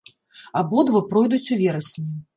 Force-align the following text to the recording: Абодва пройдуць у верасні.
Абодва 0.61 1.03
пройдуць 1.13 1.45
у 1.57 1.59
верасні. 1.63 2.11